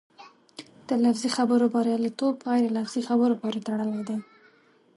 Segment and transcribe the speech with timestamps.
[0.87, 4.17] د لفظي خبرو بریالیتوب غیر لفظي خبرو پورې تړلی دی.